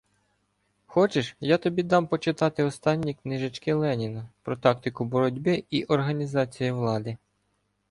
[0.87, 7.17] Хочеш, я тобі дам почитати останні книжечки Леніна про тактику боротьби і організацію влади.